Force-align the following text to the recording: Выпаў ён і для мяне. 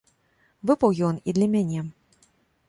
Выпаў 0.71 0.91
ён 1.09 1.19
і 1.29 1.37
для 1.39 1.47
мяне. 1.57 1.85